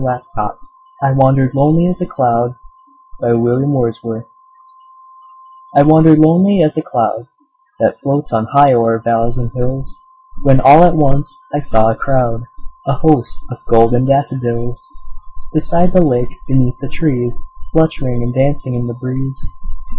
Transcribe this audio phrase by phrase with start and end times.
[0.01, 0.57] William Wordsworth
[1.03, 2.55] I Wandered Lonely As a Cloud
[3.23, 3.33] I
[5.83, 7.27] WANDERED lonely as a cloud
[7.79, 9.99] That floats on high o'er vales and hills,
[10.41, 12.45] When all at once I saw a crowd,
[12.87, 14.83] A host, of golden daffodils;
[15.53, 17.39] Beside the lake, beneath the trees,
[17.71, 19.39] Fluttering and dancing in the breeze.